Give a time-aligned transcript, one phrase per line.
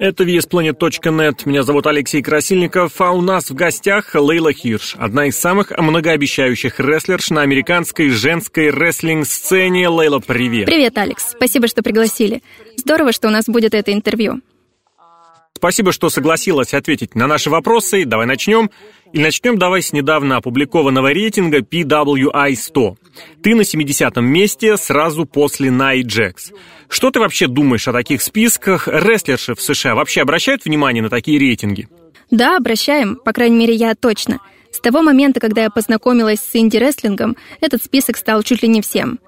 [0.00, 1.42] Это VSPlanet.net.
[1.44, 6.80] Меня зовут Алексей Красильников, а у нас в гостях Лейла Хирш, одна из самых многообещающих
[6.80, 9.88] рестлерш на американской женской рестлинг-сцене.
[9.88, 10.66] Лейла, привет.
[10.66, 11.30] Привет, Алекс.
[11.30, 12.42] Спасибо, что пригласили.
[12.76, 14.40] Здорово, что у нас будет это интервью.
[15.56, 18.04] Спасибо, что согласилась ответить на наши вопросы.
[18.04, 18.70] Давай начнем.
[19.14, 22.96] И начнем давай с недавно опубликованного рейтинга PWI 100.
[23.42, 26.52] Ты на 70-м месте сразу после Jax.
[26.90, 28.86] Что ты вообще думаешь о таких списках?
[28.86, 31.88] Рестлерши в США вообще обращают внимание на такие рейтинги?
[32.30, 33.16] Да, обращаем.
[33.16, 34.40] По крайней мере, я точно.
[34.70, 39.20] С того момента, когда я познакомилась с инди-рестлингом, этот список стал чуть ли не всем.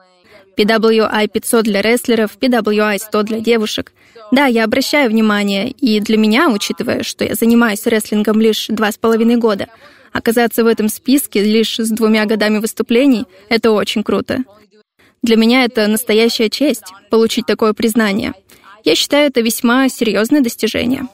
[0.58, 3.92] PWI 500 для рестлеров, PWI 100 для девушек.
[4.32, 8.98] Да, я обращаю внимание, и для меня, учитывая, что я занимаюсь рестлингом лишь два с
[8.98, 9.68] половиной года,
[10.12, 14.44] оказаться в этом списке лишь с двумя годами выступлений— это очень круто.
[15.22, 18.34] Для меня это настоящая честь— получить такое признание.
[18.84, 21.08] Я считаю это весьма серьезное достижение.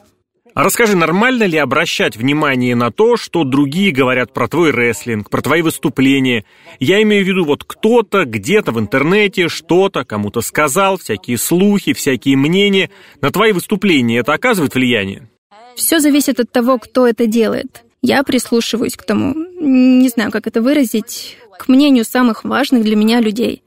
[0.55, 5.41] А расскажи, нормально ли обращать внимание на то, что другие говорят про твой рестлинг, про
[5.41, 6.45] твои выступления?
[6.79, 12.37] Я имею в виду, вот кто-то где-то в интернете что-то кому-то сказал, всякие слухи, всякие
[12.37, 12.89] мнения.
[13.19, 15.27] На твои выступления это оказывает влияние?
[15.75, 17.83] Все зависит от того, кто это делает.
[18.01, 23.19] Я прислушиваюсь к тому, не знаю, как это выразить, к мнению самых важных для меня
[23.19, 23.61] людей.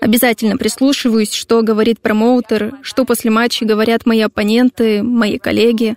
[0.00, 5.96] Обязательно прислушиваюсь, что говорит промоутер, что после матча говорят мои оппоненты, мои коллеги.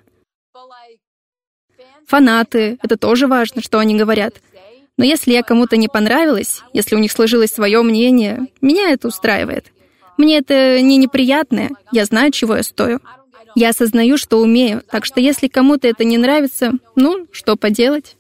[2.08, 4.36] Фанаты, это тоже важно, что они говорят.
[4.98, 9.72] Но если я кому-то не понравилась, если у них сложилось свое мнение, меня это устраивает.
[10.18, 13.00] Мне это не неприятное, я знаю, чего я стою.
[13.56, 18.16] Я осознаю, что умею, так что если кому-то это не нравится, ну, что поделать?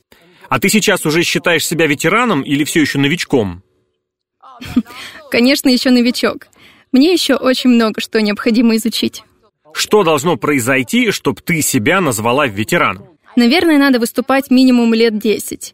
[0.49, 3.63] А ты сейчас уже считаешь себя ветераном или все еще новичком?
[5.31, 6.47] Конечно, еще новичок.
[6.91, 9.23] Мне еще очень много что необходимо изучить.
[9.73, 13.12] Что должно произойти, чтобы ты себя назвала ветераном?
[13.35, 15.73] Наверное, надо выступать минимум лет 10.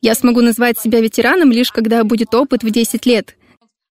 [0.00, 3.36] Я смогу назвать себя ветераном лишь когда будет опыт в 10 лет.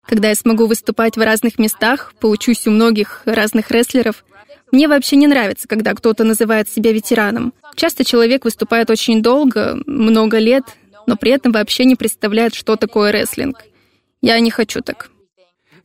[0.06, 4.24] Когда я смогу выступать в разных местах, поучусь у многих разных рестлеров.
[4.72, 7.54] Мне вообще не нравится, когда кто-то называет себя ветераном.
[7.76, 10.64] Часто человек выступает очень долго, много лет,
[11.06, 13.64] но при этом вообще не представляет, что такое рестлинг.
[14.22, 15.12] Я не хочу так.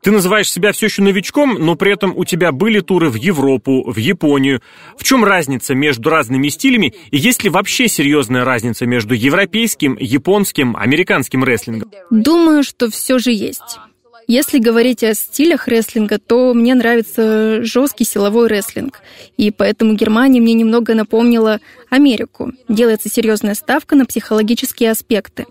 [0.04, 3.90] Ты называешь себя все еще новичком, но при этом у тебя были туры в Европу,
[3.90, 4.60] в Японию.
[4.98, 10.76] В чем разница между разными стилями и есть ли вообще серьезная разница между европейским, японским,
[10.76, 11.90] американским рестлингом?
[12.10, 13.78] Думаю, что все же есть.
[14.26, 19.00] Если говорить о стилях рестлинга, то мне нравится жесткий силовой рестлинг.
[19.38, 22.52] И поэтому Германия мне немного напомнила Америку.
[22.68, 25.46] Делается серьезная ставка на психологические аспекты.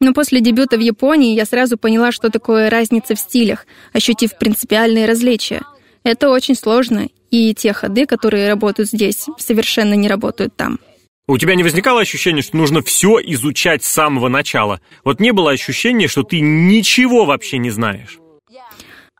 [0.00, 5.06] Но после дебюта в Японии я сразу поняла, что такое разница в стилях, ощутив принципиальные
[5.06, 5.60] различия.
[6.04, 10.78] Это очень сложно, и те ходы, которые работают здесь, совершенно не работают там.
[11.28, 14.80] У тебя не возникало ощущения, что нужно все изучать с самого начала?
[15.04, 18.18] Вот не было ощущения, что ты ничего вообще не знаешь?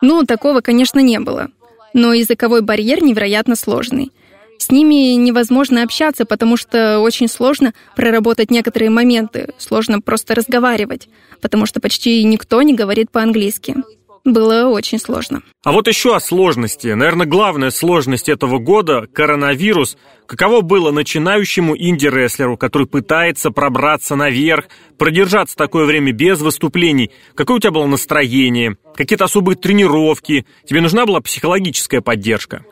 [0.00, 1.48] Ну, такого, конечно, не было.
[1.92, 4.12] Но языковой барьер невероятно сложный.
[4.60, 11.08] С ними невозможно общаться, потому что очень сложно проработать некоторые моменты, сложно просто разговаривать,
[11.40, 13.76] потому что почти никто не говорит по-английски.
[14.22, 15.40] Было очень сложно.
[15.64, 16.88] А вот еще о сложности.
[16.88, 19.96] Наверное, главная сложность этого года– коронавирус.
[20.26, 24.66] Каково было начинающему инди-рестлеру, который пытается пробраться наверх,
[24.98, 27.10] продержаться такое время без выступлений?
[27.34, 28.76] Какое у тебя было настроение?
[28.94, 30.44] Какие-то особые тренировки?
[30.66, 32.66] Тебе нужна была психологическая поддержка?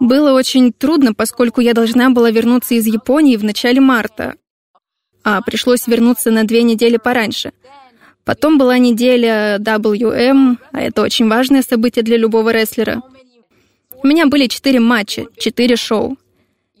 [0.00, 4.34] Было очень трудно, поскольку я должна была вернуться из Японии в начале марта,
[5.22, 7.52] а пришлось вернуться на две недели пораньше.
[8.24, 13.02] Потом была неделя WM, а это очень важное событие для любого рестлера.
[14.02, 16.16] У меня были четыре матча, четыре шоу.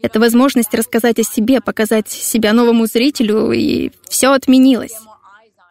[0.02, 4.94] Это возможность рассказать о себе, показать себя новому зрителю, и все отменилось.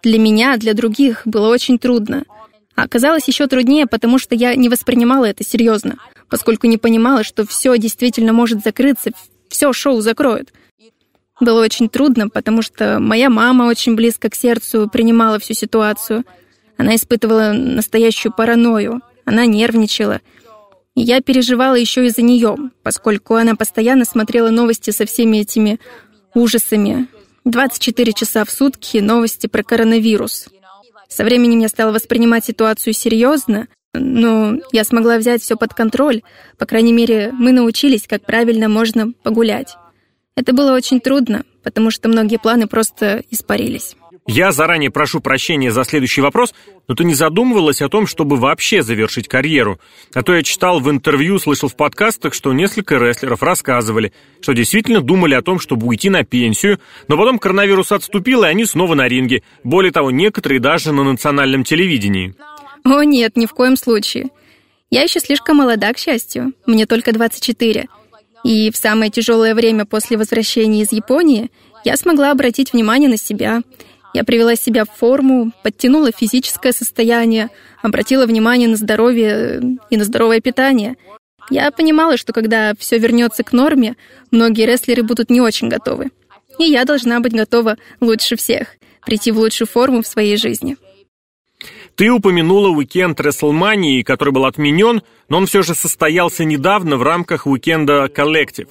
[0.01, 2.23] Для меня, для других было очень трудно.
[2.75, 5.97] А оказалось еще труднее, потому что я не воспринимала это серьезно—
[6.29, 9.11] поскольку не понимала, что все действительно может закрыться,
[9.49, 10.51] все шоу закроют.
[11.39, 16.23] Было очень трудно, потому что моя мама очень близко к сердцу принимала всю ситуацию.
[16.77, 20.21] Она испытывала настоящую паранойю, она нервничала.
[20.95, 25.79] И я переживала еще из-за нее, поскольку она постоянно смотрела новости со всеми этими
[26.35, 27.07] ужасами.
[27.45, 30.47] 24 часа в сутки новости про коронавирус.
[31.09, 36.21] Со временем я стала воспринимать ситуацию серьезно, но я смогла взять все под контроль.
[36.57, 39.75] По крайней мере, мы научились, как правильно можно погулять.
[40.35, 43.95] Это было очень трудно, потому что многие планы просто испарились.
[44.25, 46.53] Я заранее прошу прощения за следующий вопрос,
[46.87, 49.81] но ты не задумывалась о том, чтобы вообще завершить карьеру?
[50.13, 55.01] А то я читал в интервью, слышал в подкастах, что несколько рестлеров рассказывали, что действительно
[55.01, 56.79] думали о том, чтобы уйти на пенсию,
[57.09, 59.43] но потом коронавирус отступил, и они снова на ринге.
[59.65, 62.33] Более того, некоторые даже на национальном телевидении.
[62.83, 64.29] О нет, ни в коем случае.
[64.89, 66.53] Я еще слишком молода, к счастью.
[66.65, 67.87] Мне только 24.
[68.43, 71.49] И в самое тяжелое время после возвращения из Японии
[71.85, 73.61] я смогла обратить внимание на себя—
[74.13, 77.49] я привела себя в форму, подтянула физическое состояние,
[77.81, 80.95] обратила внимание на здоровье и на здоровое питание.
[81.49, 83.95] Я понимала, что когда все вернется к норме,
[84.29, 86.11] многие рестлеры будут не очень готовы.
[86.59, 88.67] И я должна быть готова лучше всех,
[89.03, 90.77] прийти в лучшую форму в своей жизни.
[91.95, 97.45] Ты упомянула уикенд Рестлмании, который был отменен, но он все же состоялся недавно в рамках
[97.45, 98.69] уикенда Collective.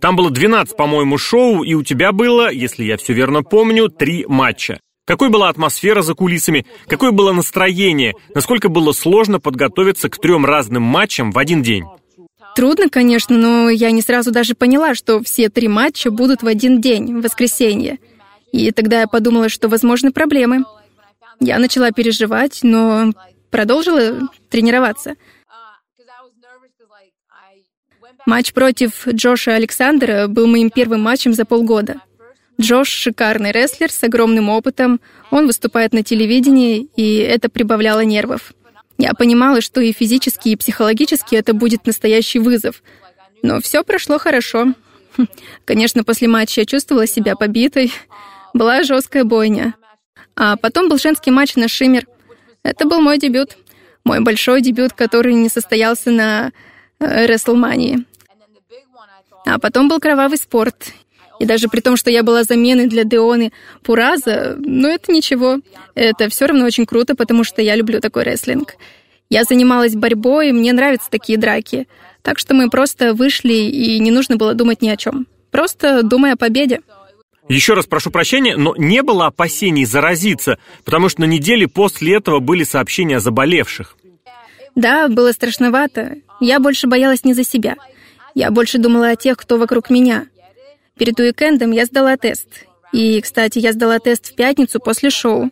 [0.00, 4.24] Там было 12, по-моему, шоу, и у тебя было, если я все верно помню, три
[4.26, 4.80] матча.
[5.06, 6.66] Какой была атмосфера за кулисами?
[6.86, 8.14] Какое было настроение?
[8.34, 11.84] Насколько было сложно подготовиться к трем разным матчам в один день?
[12.56, 16.80] Трудно, конечно, но я не сразу даже поняла, что все три матча будут в один
[16.80, 17.98] день, в воскресенье.
[18.52, 20.64] И тогда я подумала, что возможны проблемы.
[21.40, 23.12] Я начала переживать, но
[23.50, 25.14] продолжила тренироваться.
[28.26, 32.00] Матч против Джоша Александра был моим первым матчем за полгода.
[32.60, 35.00] Джош— шикарный рестлер с огромным опытом,
[35.30, 38.52] он выступает на телевидении, и это прибавляло нервов.
[38.98, 42.82] Я понимала, что и физически, и психологически это будет настоящий вызов.
[43.42, 44.74] Но все прошло хорошо.
[45.64, 47.92] Конечно, после матча я чувствовала себя побитой.
[48.54, 49.74] Была жесткая бойня.
[50.40, 52.06] А потом был женский матч на Шиммер.
[52.62, 53.58] Это был мой дебют.
[54.04, 56.52] Мой большой дебют, который не состоялся на
[57.00, 58.04] э, Рестлмании.
[59.44, 60.92] А потом был кровавый спорт.
[61.40, 63.52] И даже при том, что я была заменой для Деоны
[63.82, 65.58] Пураза, ну это ничего.
[65.96, 68.76] Это все равно очень круто, потому что я люблю такой рестлинг.
[69.30, 71.88] Я занималась борьбой, и мне нравятся такие драки.
[72.22, 75.26] Так что мы просто вышли, и не нужно было думать ни о чем.
[75.50, 76.80] Просто думай о победе.
[77.48, 82.40] Еще раз прошу прощения, но не было опасений заразиться, потому что на неделе после этого
[82.40, 83.96] были сообщения о заболевших.
[84.74, 86.16] Да, было страшновато.
[86.40, 87.76] Я больше боялась не за себя.
[88.34, 90.26] Я больше думала о тех, кто вокруг меня.
[90.96, 92.66] Перед уикендом я сдала тест.
[92.92, 95.50] И, кстати, я сдала тест в пятницу после шоу.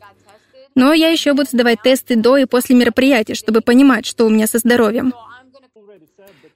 [0.74, 4.46] Но я еще буду сдавать тесты до и после мероприятия, чтобы понимать, что у меня
[4.46, 5.14] со здоровьем.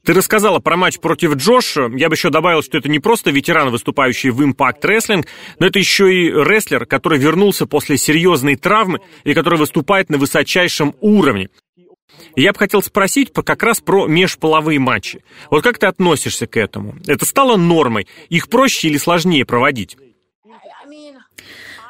[0.04, 1.90] Ты рассказала про матч против Джоша.
[1.94, 5.26] Я бы еще добавил, что это не просто ветеран, выступающий в Impact Wrestling,
[5.58, 10.94] но это еще и рестлер, который вернулся после серьезной травмы и который выступает на высочайшем
[11.00, 11.48] уровне.
[12.36, 15.22] Я бы хотел спросить как раз про межполовые матчи.
[15.50, 16.96] Вот как ты относишься к этому?
[17.06, 18.06] Это стало нормой?
[18.28, 19.96] Их проще или сложнее проводить?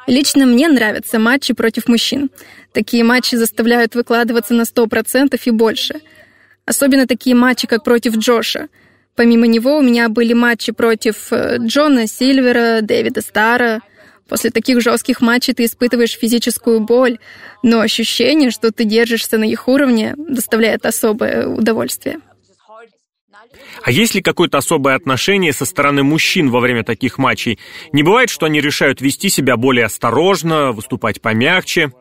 [0.07, 2.29] Лично мне нравятся матчи против мужчин.
[2.73, 6.01] Такие матчи заставляют выкладываться на 100% и больше.
[6.71, 8.69] Особенно такие матчи, как против Джоша.
[9.17, 13.81] Помимо него у меня были матчи против э, Джона Сильвера, Дэвида Стара,
[14.29, 17.17] После таких жестких матчей ты испытываешь физическую боль,
[17.63, 22.19] но ощущение, что ты держишься на их уровне, доставляет особое удовольствие.
[23.83, 27.59] А есть ли какое-то особое отношение со стороны мужчин во время таких матчей?
[27.91, 31.91] Не бывает, что они решают вести себя более осторожно, выступать помягче?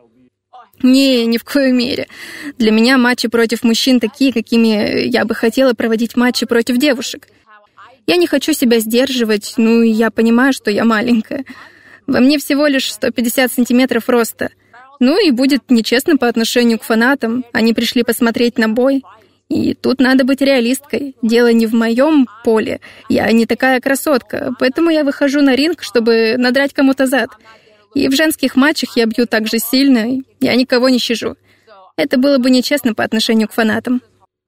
[0.82, 2.08] Не, ни в коей мере.
[2.58, 7.28] Для меня матчи против мужчин такие, какими я бы хотела проводить матчи против девушек.
[8.06, 11.44] Я не хочу себя сдерживать, ну и я понимаю, что я маленькая.
[12.06, 14.50] Во мне всего лишь 150 сантиметров роста.
[14.98, 17.44] Ну и будет нечестно по отношению к фанатам.
[17.52, 19.02] Они пришли посмотреть на бой.
[19.48, 21.16] И тут надо быть реалисткой.
[21.22, 22.80] Дело не в моем поле.
[23.08, 27.30] Я не такая красотка, поэтому я выхожу на ринг, чтобы надрать кому-то зад.
[27.94, 31.36] И в женских матчах я бью так же сильно, я никого не щажу.
[31.96, 34.00] Это было бы нечестно по отношению к фанатам.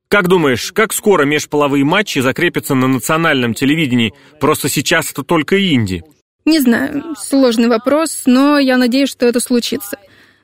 [0.08, 4.12] Как думаешь, как скоро межполовые матчи закрепятся на национальном телевидении?
[4.40, 6.04] Просто сейчас это только инди.
[6.44, 9.98] Не знаю, сложный вопрос, но я надеюсь, что это случится.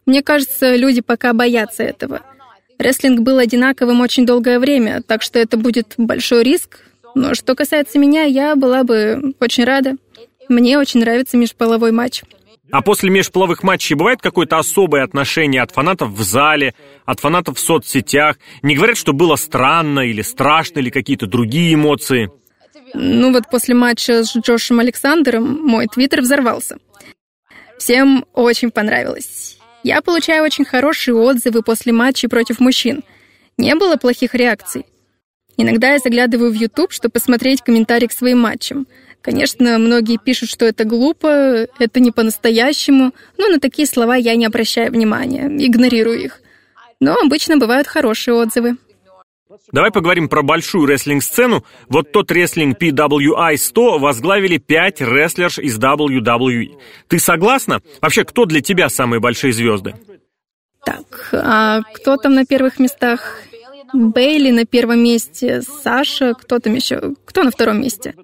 [0.06, 2.22] Мне кажется, люди пока боятся этого.
[2.78, 6.80] Рестлинг был одинаковым очень долгое время, так что это будет большой риск.
[7.14, 9.96] Но что касается меня, я была бы очень рада.
[10.48, 12.22] Мне очень нравится межполовой матч.
[12.70, 16.74] А после межполовых матчей бывает какое-то особое отношение от фанатов в зале,
[17.06, 18.36] от фанатов в соцсетях?
[18.62, 22.30] Не говорят, что было странно или страшно, или какие-то другие эмоции?
[22.94, 26.78] Ну вот после матча с Джошем Александром мой твиттер взорвался.
[27.78, 29.58] Всем очень понравилось.
[29.82, 33.04] Я получаю очень хорошие отзывы после матчей против мужчин.
[33.56, 34.84] Не было плохих реакций.
[35.56, 38.86] Иногда я заглядываю в YouTube, чтобы посмотреть комментарии к своим матчам.
[39.22, 44.46] Конечно, многие пишут, что это глупо, это не по-настоящему, но на такие слова я не
[44.46, 46.40] обращаю внимания, игнорирую их.
[47.00, 48.76] Но обычно бывают хорошие отзывы.
[49.72, 51.64] Давай поговорим про большую рестлинг-сцену.
[51.88, 56.78] Вот тот рестлинг PWI 100 возглавили пять рестлерш из WWE.
[57.08, 57.82] Ты согласна?
[58.00, 59.94] Вообще, кто для тебя самые большие звезды?
[60.84, 63.42] Так, а кто там на первых местах?
[63.92, 67.14] Бейли на первом месте, Саша, кто там еще?
[67.24, 68.14] Кто на втором месте?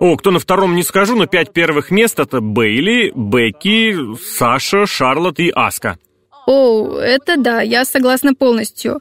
[0.00, 5.38] О, кто на втором не скажу, но пять первых мест это Бейли, Бекки, Саша, Шарлотт
[5.38, 5.98] и Аска.
[6.46, 9.00] О, это да, я согласна полностью.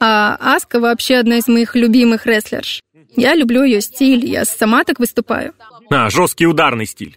[0.00, 2.82] А Аска вообще одна из моих любимых рестлерш.
[3.16, 5.54] Я люблю ее стиль, я сама так выступаю.
[5.90, 7.16] А, жесткий ударный стиль.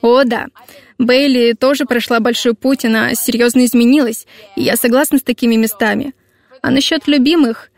[0.00, 0.46] О, да.
[0.98, 6.14] Бейли тоже прошла большой путь, она серьезно изменилась, и я согласна с такими местами.
[6.62, 7.70] А насчет любимых,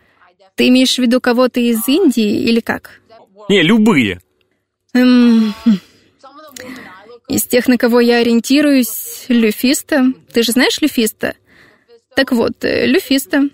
[0.54, 3.00] ты имеешь в виду кого-то из Индии или как?
[3.48, 4.20] Не, любые.
[4.96, 5.54] Эм,
[7.28, 10.12] из тех, на кого я ориентируюсь, Люфиста.
[10.32, 11.34] Ты же знаешь Люфиста?
[12.14, 13.48] Так вот, э, Люфиста.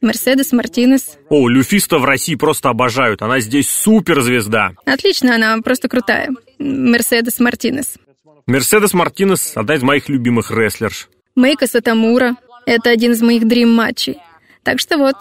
[0.00, 1.16] Мерседес Мартинес.
[1.30, 3.22] О, Люфиста в России просто обожают.
[3.22, 4.72] Она здесь суперзвезда.
[4.84, 6.30] Отлично, она просто крутая.
[6.58, 7.94] Мерседес Мартинес.
[8.46, 11.08] Мерседес Мартинес– одна из моих любимых рестлерш.
[11.34, 12.36] Мейка Сатамура.
[12.66, 14.18] Это один из моих дрим-матчей.
[14.62, 15.16] Так что вот.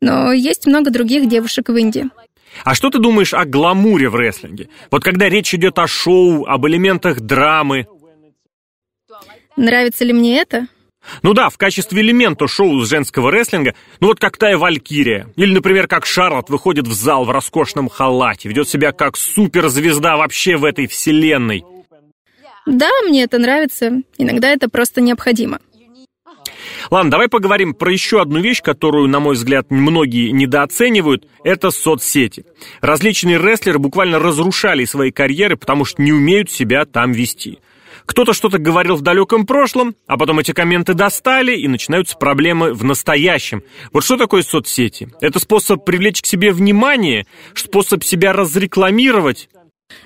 [0.00, 2.10] Но есть много других девушек в Индии.
[2.62, 4.68] А что ты думаешь о гламуре в рестлинге?
[4.90, 7.86] Вот когда речь идет о шоу, об элементах драмы.
[9.56, 10.68] Нравится ли мне это?
[11.22, 15.52] Ну да, в качестве элемента шоу с женского рестлинга, ну вот как Тая Валькирия, или,
[15.52, 20.64] например, как Шарлот выходит в зал в роскошном халате, ведет себя как суперзвезда вообще в
[20.64, 21.64] этой вселенной.
[22.66, 24.00] Да, мне это нравится.
[24.16, 25.60] Иногда это просто необходимо.
[26.90, 31.26] Ладно, давай поговорим про еще одну вещь, которую, на мой взгляд, многие недооценивают.
[31.42, 32.44] Это соцсети.
[32.80, 37.58] Различные рестлеры буквально разрушали свои карьеры, потому что не умеют себя там вести.
[38.06, 42.84] Кто-то что-то говорил в далеком прошлом, а потом эти комменты достали, и начинаются проблемы в
[42.84, 43.62] настоящем.
[43.92, 45.08] Вот что такое соцсети?
[45.20, 49.48] Это способ привлечь к себе внимание, способ себя разрекламировать.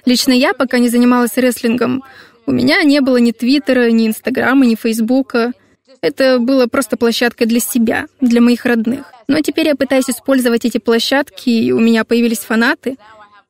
[0.04, 2.04] Лично я, пока не занималась рестлингом,
[2.46, 5.52] у меня не было ни Твиттера, ни Инстаграма, ни Фейсбука.
[6.00, 9.12] Это было просто площадкой для себя, для моих родных.
[9.26, 12.96] Но теперь я пытаюсь использовать эти площадки, и у меня появились фанаты.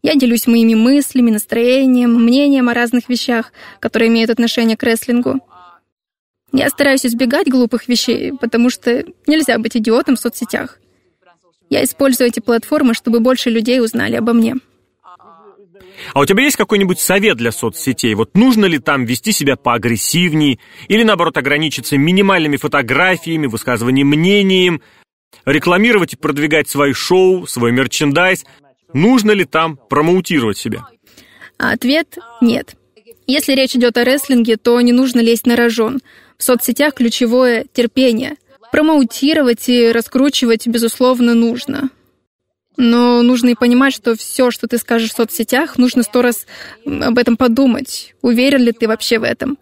[0.02, 5.40] Я делюсь моими мыслями, настроением, мнением о разных вещах, которые имеют отношение к рестлингу.
[6.52, 10.78] Я стараюсь избегать глупых вещей, потому что нельзя быть идиотом в соцсетях.
[11.69, 14.55] Я использую эти платформы, чтобы больше людей узнали обо мне.
[16.14, 18.14] А у тебя есть какой-нибудь совет для соцсетей?
[18.14, 24.83] Вот нужно ли там вести себя поагрессивнее или, наоборот, ограничиться минимальными фотографиями, высказыванием мнением,
[25.45, 28.45] рекламировать и продвигать свои шоу, свой мерчендайз?
[28.93, 30.87] Нужно ли там промоутировать себя?
[31.59, 32.76] Ответ– нет.
[33.26, 36.00] Если речь идет о рестлинге, то не нужно лезть на рожон.
[36.38, 38.37] В соцсетях ключевое– терпение.
[38.73, 41.90] Промоутировать и раскручивать, безусловно, нужно.
[42.80, 46.47] Но нужно и понимать, что все, что ты скажешь в соцсетях, нужно сто раз
[46.87, 48.14] об этом подумать.
[48.23, 49.58] Уверен ли ты вообще в этом?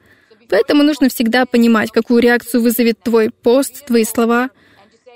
[0.50, 4.50] Поэтому нужно всегда понимать, какую реакцию вызовет твой пост, твои слова.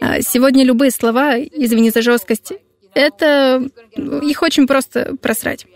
[0.00, 2.54] А сегодня любые слова, извини за жесткость,
[2.94, 5.66] это их очень просто просрать.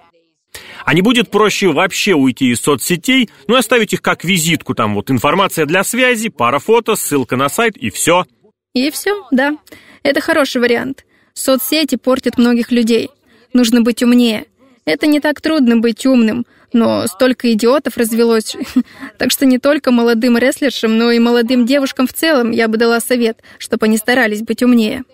[0.87, 4.95] А не будет проще вообще уйти из соцсетей, ну и оставить их как визитку, там
[4.95, 8.25] вот информация для связи, пара фото, ссылка на сайт и все.
[8.73, 9.59] И все, да.
[10.02, 11.04] Это хороший вариант.
[11.35, 13.11] Соцсети портят многих людей.
[13.53, 14.47] Нужно быть умнее.
[14.85, 18.57] Это не так трудно быть умным, но столько идиотов развелось.
[19.19, 23.00] Так что не только молодым рестлершам, но и молодым девушкам в целом я бы дала
[23.00, 25.05] совет, чтобы они старались быть умнее.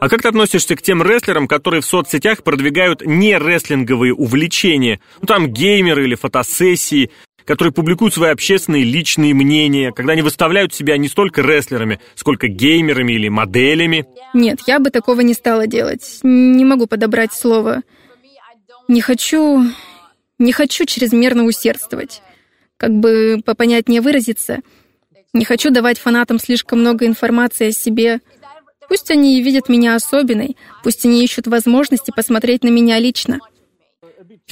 [0.00, 5.00] А как ты относишься к тем рестлерам, которые в соцсетях продвигают не рестлинговые увлечения?
[5.20, 7.10] Ну там геймеры или фотосессии,
[7.44, 13.12] которые публикуют свои общественные личные мнения, когда они выставляют себя не столько рестлерами, сколько геймерами
[13.12, 14.06] или моделями.
[14.34, 16.20] Нет, я бы такого не стала делать.
[16.22, 17.82] Не могу подобрать слово.
[18.88, 19.64] Не хочу...
[20.38, 22.20] Не хочу чрезмерно усердствовать.
[22.76, 24.60] Как бы попонятнее выразиться.
[25.32, 28.20] Не хочу давать фанатам слишком много информации о себе.
[28.88, 33.38] Пусть они видят меня особенной, пусть они ищут возможности посмотреть на меня лично.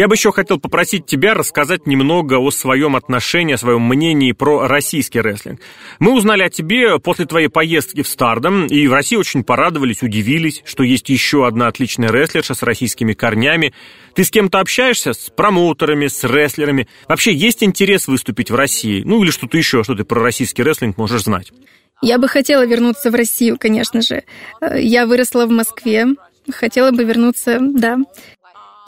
[0.00, 4.66] Я бы еще хотел попросить тебя рассказать немного о своем отношении, о своем мнении про
[4.66, 5.60] российский рестлинг.
[5.98, 10.62] Мы узнали о тебе после твоей поездки в Стардом, и в России очень порадовались, удивились,
[10.64, 13.74] что есть еще одна отличная рестлерша с российскими корнями.
[14.14, 15.12] Ты с кем-то общаешься?
[15.12, 16.88] С промоутерами, с рестлерами?
[17.06, 19.02] Вообще есть интерес выступить в России?
[19.04, 21.52] Ну или что-то еще, что ты про российский рестлинг можешь знать?
[22.00, 24.22] Я бы хотела вернуться в Россию, конечно же.
[24.62, 26.06] Я выросла в Москве.
[26.50, 27.98] Хотела бы вернуться, да.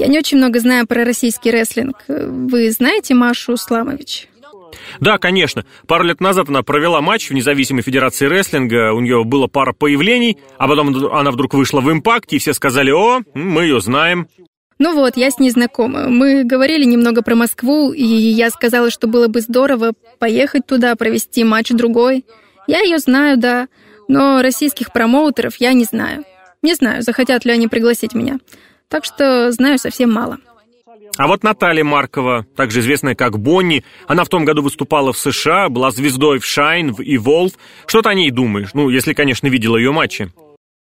[0.03, 2.03] Я не очень много знаю про российский рестлинг.
[2.09, 4.27] Вы знаете Машу Сламович?
[4.99, 5.65] Да, конечно.
[5.87, 10.39] Пару лет назад она провела матч в независимой федерации рестлинга, у нее было пара появлений,
[10.59, 14.27] а потом она вдруг вышла в импакт, и все сказали, о, мы ее знаем.
[14.81, 16.09] Ну вот, я с ней знакома.
[16.09, 21.45] Мы говорили немного про Москву, и я сказала, что было бы здорово поехать туда, провести
[21.45, 22.25] матч другой.
[22.67, 23.69] Я ее знаю, да,
[24.09, 26.25] но российских промоутеров я не знаю.
[26.61, 28.41] Не знаю, захотят ли они пригласить меня.
[28.93, 30.37] Так что знаю совсем мало.
[31.17, 35.71] А вот Наталья Маркова, также известная как Бонни, она в том году выступала в США,
[35.71, 37.55] была звездой в Shine, в Evolve.
[37.87, 38.75] Что ты о ней думаешь?
[38.75, 40.31] Ну, если, конечно, видела ее матчи.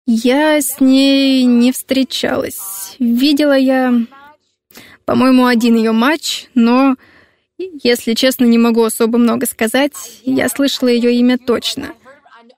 [0.05, 2.97] Я с ней не встречалась.
[2.99, 3.93] Видела я,
[5.05, 6.97] по-моему, один ее матч, но,
[7.57, 9.93] если честно, не могу особо много сказать.
[10.25, 11.93] Я слышала ее имя точно.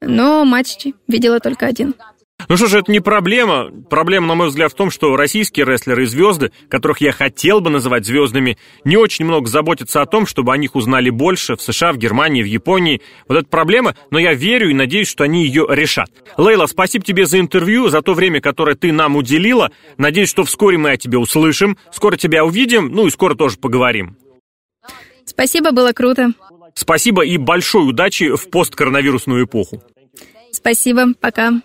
[0.01, 1.93] Но матч видела только один.
[2.47, 3.71] Ну что же, это не проблема.
[3.89, 7.69] Проблема, на мой взгляд, в том, что российские рестлеры и звезды, которых я хотел бы
[7.69, 11.91] называть звездами, не очень много заботятся о том, чтобы о них узнали больше в США,
[11.93, 13.01] в Германии, в Японии.
[13.27, 16.11] Вот это проблема, но я верю и надеюсь, что они ее решат.
[16.37, 19.71] Лейла, спасибо тебе за интервью, за то время, которое ты нам уделила.
[19.97, 24.17] Надеюсь, что вскоре мы о тебе услышим, скоро тебя увидим, ну и скоро тоже поговорим.
[25.25, 26.33] Спасибо, было круто.
[26.75, 29.81] Спасибо и большой удачи в посткоронавирусную эпоху.
[30.51, 31.61] Спасибо, пока.